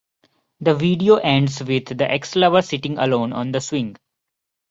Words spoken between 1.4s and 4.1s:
with the ex-lover sitting alone on the swing.